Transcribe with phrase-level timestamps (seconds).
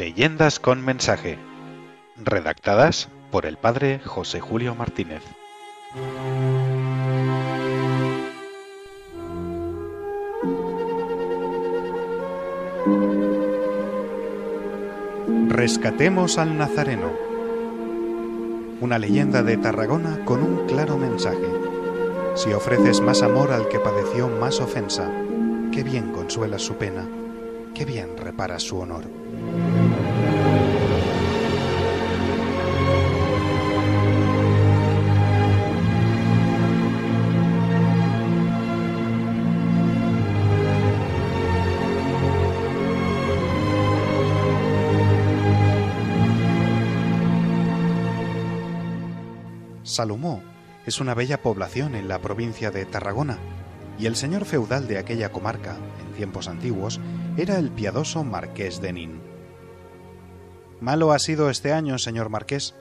[0.00, 1.38] Leyendas con mensaje.
[2.16, 5.22] Redactadas por el padre José Julio Martínez.
[15.48, 17.12] Rescatemos al Nazareno.
[18.80, 21.52] Una leyenda de Tarragona con un claro mensaje.
[22.36, 25.12] Si ofreces más amor al que padeció más ofensa,
[25.70, 27.06] qué bien consuelas su pena,
[27.74, 29.04] qué bien reparas su honor.
[50.86, 53.38] Es una bella población en la provincia de Tarragona,
[53.98, 57.00] y el señor feudal de aquella comarca, en tiempos antiguos,
[57.36, 59.20] era el piadoso marqués de Nin.
[60.80, 62.74] Malo ha sido este año, señor marqués.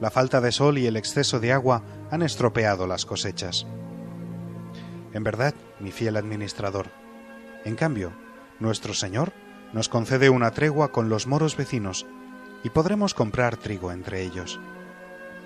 [0.00, 3.66] La falta de sol y el exceso de agua han estropeado las cosechas.
[5.12, 6.86] En verdad, mi fiel administrador.
[7.64, 8.12] En cambio,
[8.58, 9.32] nuestro Señor
[9.72, 12.06] nos concede una tregua con los moros vecinos
[12.62, 14.58] y podremos comprar trigo entre ellos.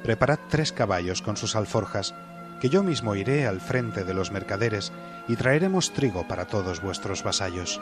[0.02, 2.14] Preparad tres caballos con sus alforjas,
[2.60, 4.92] que yo mismo iré al frente de los mercaderes
[5.28, 7.80] y traeremos trigo para todos vuestros vasallos.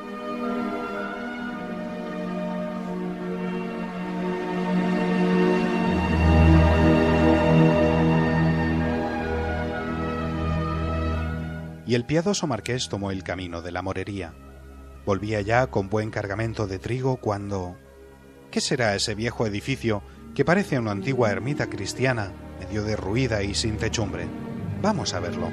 [11.86, 14.34] Y el piadoso marqués tomó el camino de la morería.
[15.04, 17.76] Volvía ya con buen cargamento de trigo cuando...
[18.50, 20.02] ¿Qué será ese viejo edificio
[20.36, 24.26] que parece una antigua ermita cristiana, medio derruida y sin techumbre?
[24.82, 25.48] Vamos a verlo.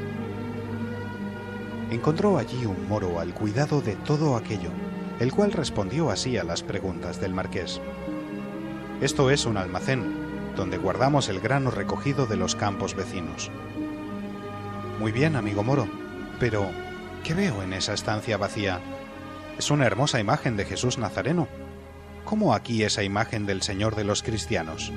[1.90, 4.72] Encontró allí un moro al cuidado de todo aquello,
[5.22, 7.80] el cual respondió así a las preguntas del marqués.
[9.00, 13.52] Esto es un almacén, donde guardamos el grano recogido de los campos vecinos.
[15.00, 15.88] Muy bien, amigo moro,
[16.42, 16.70] pero
[17.24, 18.82] ¿qué veo en esa estancia vacía?
[19.58, 21.48] Es una hermosa imagen de Jesús Nazareno.
[22.26, 24.92] ¿Cómo aquí esa imagen del Señor de los cristianos?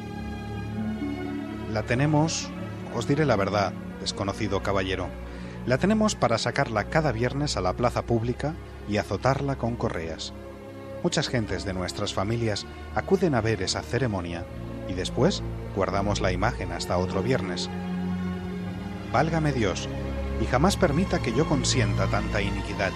[1.73, 2.49] La tenemos,
[2.95, 5.09] os diré la verdad, desconocido caballero,
[5.67, 8.55] la tenemos para sacarla cada viernes a la plaza pública
[8.89, 10.33] y azotarla con correas.
[11.03, 14.45] Muchas gentes de nuestras familias acuden a ver esa ceremonia
[14.89, 15.43] y después
[15.75, 17.69] guardamos la imagen hasta otro viernes.
[19.13, 19.89] Válgame Dios,
[20.41, 22.93] y jamás permita que yo consienta tanta iniquidad.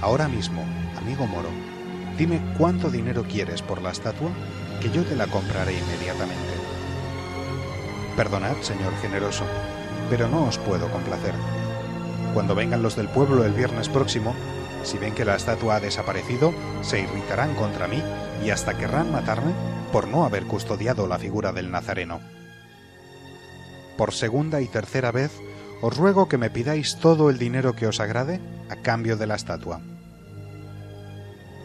[0.00, 0.64] Ahora mismo,
[0.96, 1.48] amigo moro,
[2.16, 4.30] dime cuánto dinero quieres por la estatua,
[4.80, 6.54] que yo te la compraré inmediatamente.
[8.16, 9.44] Perdonad, señor generoso,
[10.08, 11.34] pero no os puedo complacer.
[12.32, 14.34] Cuando vengan los del pueblo el viernes próximo,
[14.82, 18.02] si ven que la estatua ha desaparecido, se irritarán contra mí
[18.44, 19.52] y hasta querrán matarme
[19.92, 22.20] por no haber custodiado la figura del Nazareno.
[23.96, 25.32] Por segunda y tercera vez,
[25.80, 29.36] os ruego que me pidáis todo el dinero que os agrade a cambio de la
[29.36, 29.80] estatua.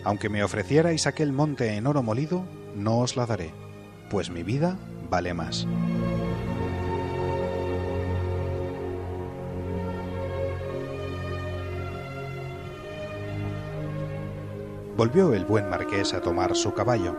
[0.03, 2.43] Aunque me ofrecierais aquel monte en oro molido,
[2.75, 3.53] no os la daré,
[4.09, 4.77] pues mi vida
[5.09, 5.67] vale más.
[14.95, 17.15] Volvió el buen marqués a tomar su caballo,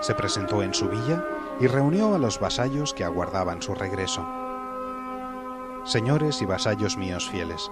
[0.00, 1.24] se presentó en su villa
[1.60, 4.24] y reunió a los vasallos que aguardaban su regreso.
[5.84, 7.70] Señores y vasallos míos fieles,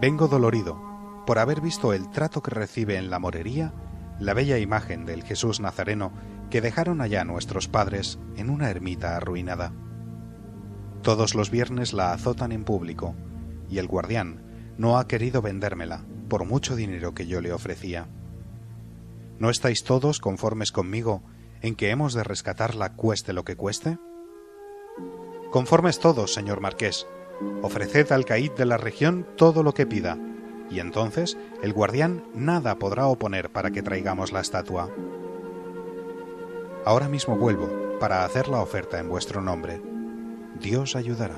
[0.00, 0.87] vengo dolorido
[1.28, 3.74] por haber visto el trato que recibe en la morería
[4.18, 6.10] la bella imagen del Jesús Nazareno
[6.48, 9.74] que dejaron allá nuestros padres en una ermita arruinada.
[11.02, 13.14] Todos los viernes la azotan en público,
[13.68, 14.40] y el guardián
[14.78, 18.08] no ha querido vendérmela por mucho dinero que yo le ofrecía.
[19.38, 21.22] ¿No estáis todos conformes conmigo
[21.60, 23.98] en que hemos de rescatarla cueste lo que cueste?
[25.50, 27.06] Conformes todos, señor marqués.
[27.60, 30.18] Ofreced al caíd de la región todo lo que pida,
[30.70, 34.90] y entonces el guardián nada podrá oponer para que traigamos la estatua.
[36.84, 39.80] Ahora mismo vuelvo para hacer la oferta en vuestro nombre.
[40.60, 41.36] Dios ayudará.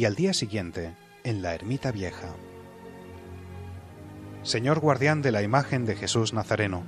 [0.00, 2.34] Y al día siguiente en la ermita vieja.
[4.42, 6.84] Señor guardián de la imagen de Jesús Nazareno,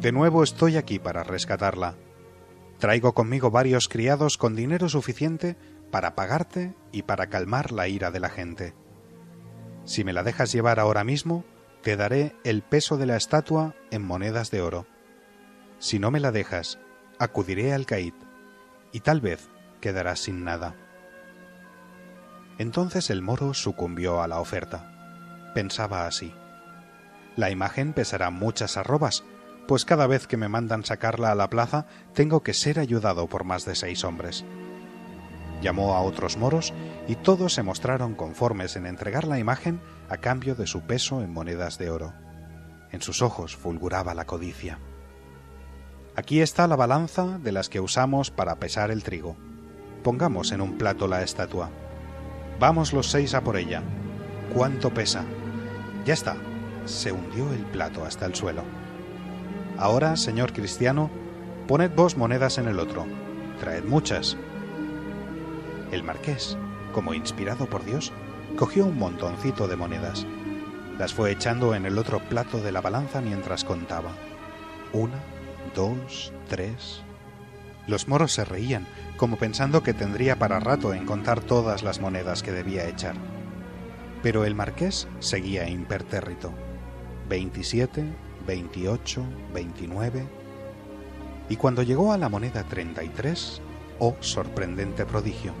[0.00, 1.96] de nuevo estoy aquí para rescatarla.
[2.78, 5.58] Traigo conmigo varios criados con dinero suficiente
[5.90, 8.72] para pagarte y para calmar la ira de la gente.
[9.84, 11.44] Si me la dejas llevar ahora mismo,
[11.82, 14.86] te daré el peso de la estatua en monedas de oro.
[15.78, 16.78] Si no me la dejas,
[17.18, 18.14] acudiré al Caid,
[18.92, 19.50] y tal vez
[19.82, 20.74] quedarás sin nada.
[22.60, 24.92] Entonces el moro sucumbió a la oferta.
[25.54, 26.34] Pensaba así.
[27.34, 29.24] La imagen pesará muchas arrobas,
[29.66, 33.44] pues cada vez que me mandan sacarla a la plaza tengo que ser ayudado por
[33.44, 34.44] más de seis hombres.
[35.62, 36.74] Llamó a otros moros
[37.08, 39.80] y todos se mostraron conformes en entregar la imagen
[40.10, 42.12] a cambio de su peso en monedas de oro.
[42.92, 44.78] En sus ojos fulguraba la codicia.
[46.14, 49.34] Aquí está la balanza de las que usamos para pesar el trigo.
[50.02, 51.70] Pongamos en un plato la estatua.
[52.60, 53.82] Vamos los seis a por ella.
[54.54, 55.24] ¿Cuánto pesa?
[56.04, 56.36] Ya está.
[56.84, 58.62] Se hundió el plato hasta el suelo.
[59.78, 61.10] Ahora, señor cristiano,
[61.66, 63.06] poned vos monedas en el otro.
[63.60, 64.36] Traed muchas,
[65.90, 66.56] el marqués,
[66.92, 68.12] como inspirado por Dios,
[68.56, 70.26] cogió un montoncito de monedas.
[70.98, 74.10] Las fue echando en el otro plato de la balanza mientras contaba.
[74.92, 75.18] Una,
[75.74, 77.02] dos, tres.
[77.90, 82.44] Los moros se reían, como pensando que tendría para rato en contar todas las monedas
[82.44, 83.16] que debía echar.
[84.22, 86.52] Pero el marqués seguía impertérrito.
[87.28, 88.04] Veintisiete,
[88.46, 90.24] veintiocho, veintinueve.
[91.48, 93.60] Y cuando llegó a la moneda treinta y tres,
[93.98, 95.52] oh sorprendente prodigio,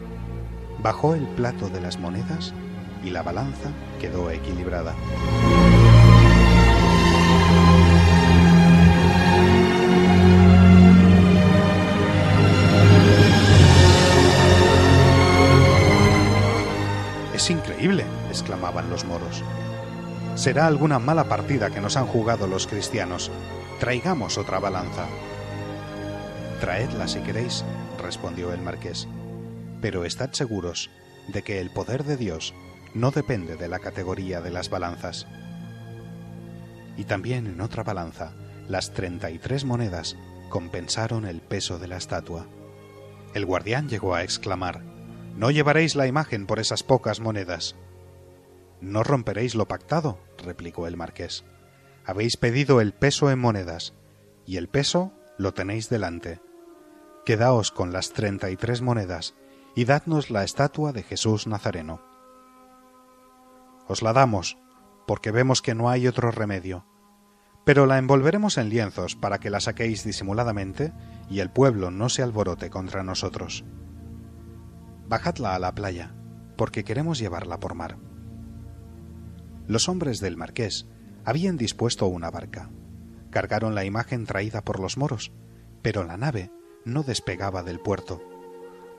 [0.84, 2.54] bajó el plato de las monedas
[3.02, 4.94] y la balanza quedó equilibrada.
[17.80, 19.42] Increíble, exclamaban los moros.
[20.34, 23.30] Será alguna mala partida que nos han jugado los cristianos.
[23.78, 25.06] Traigamos otra balanza.
[26.60, 27.64] Traedla si queréis,
[28.02, 29.08] respondió el marqués
[29.80, 30.90] pero estad seguros
[31.28, 32.54] de que el poder de Dios
[32.94, 35.26] no depende de la categoría de las balanzas.
[36.98, 38.32] Y también en otra balanza,
[38.68, 40.18] las treinta y tres monedas
[40.50, 42.46] compensaron el peso de la estatua.
[43.32, 44.82] El guardián llegó a exclamar,
[45.36, 47.76] No llevaréis la imagen por esas pocas monedas.
[48.80, 51.44] No romperéis lo pactado, replicó el marqués.
[52.04, 53.94] Habéis pedido el peso en monedas,
[54.46, 56.40] y el peso lo tenéis delante.
[57.24, 59.34] Quedaos con las treinta y tres monedas
[59.74, 62.00] y dadnos la estatua de Jesús Nazareno.
[63.86, 64.58] Os la damos,
[65.06, 66.84] porque vemos que no hay otro remedio,
[67.64, 70.92] pero la envolveremos en lienzos para que la saquéis disimuladamente
[71.28, 73.64] y el pueblo no se alborote contra nosotros.
[75.10, 76.14] Bajadla a la playa,
[76.56, 77.98] porque queremos llevarla por mar.
[79.66, 80.86] Los hombres del marqués
[81.26, 82.70] habían dispuesto una barca.
[83.30, 85.32] Cargaron la imagen traída por los moros,
[85.82, 86.50] pero la nave
[86.86, 88.22] no despegaba del puerto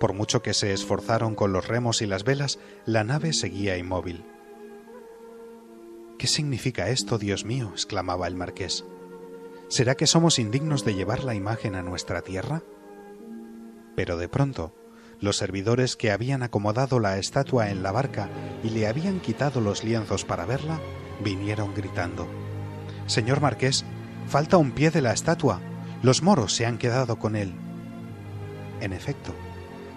[0.01, 2.57] por mucho que se esforzaron con los remos y las velas,
[2.87, 4.25] la nave seguía inmóvil.
[6.17, 7.69] ¿Qué significa esto, Dios mío?
[7.71, 8.83] exclamaba el marqués.
[9.67, 12.63] ¿Será que somos indignos de llevar la imagen a nuestra tierra?
[13.95, 14.73] Pero de pronto,
[15.21, 18.27] los servidores que habían acomodado la estatua en la barca
[18.63, 20.79] y le habían quitado los lienzos para verla,
[21.23, 22.27] vinieron gritando.
[23.05, 23.85] Señor marqués,
[24.27, 25.61] falta un pie de la estatua.
[26.01, 27.53] Los moros se han quedado con él.
[28.81, 29.33] En efecto,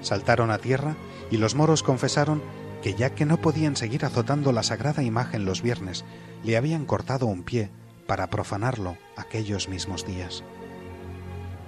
[0.02, 0.94] saltaron a tierra
[1.30, 2.42] y los moros confesaron
[2.82, 6.04] que ya que no podían seguir azotando la sagrada imagen los viernes,
[6.44, 7.70] le habían cortado un pie
[8.06, 10.44] para profanarlo aquellos mismos días.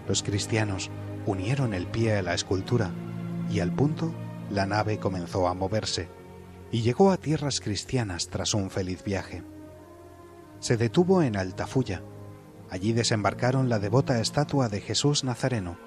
[0.06, 0.90] Los cristianos
[1.24, 2.90] unieron el pie a la escultura
[3.50, 4.12] y al punto
[4.50, 6.08] la nave comenzó a moverse
[6.70, 9.42] y llegó a tierras cristianas tras un feliz viaje.
[10.60, 12.02] Se detuvo en Altafulla.
[12.70, 15.78] Allí desembarcaron la devota estatua de Jesús Nazareno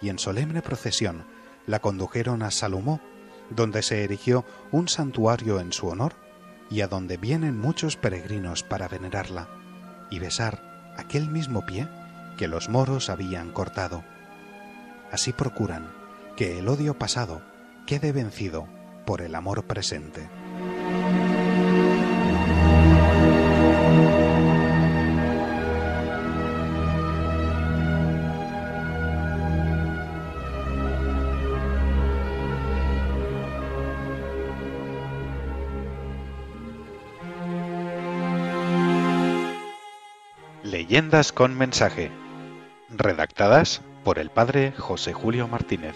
[0.00, 1.26] y en solemne procesión
[1.66, 3.00] la condujeron a Salomó,
[3.50, 6.14] donde se erigió un santuario en su honor
[6.70, 9.48] y a donde vienen muchos peregrinos para venerarla
[10.10, 11.88] y besar aquel mismo pie
[12.36, 14.04] que los moros habían cortado.
[15.10, 16.03] Así procuran
[16.36, 17.42] que el odio pasado
[17.86, 18.66] quede vencido
[19.06, 20.28] por el amor presente.
[40.64, 42.10] Leyendas con mensaje.
[42.90, 45.94] Redactadas por el padre José Julio Martínez.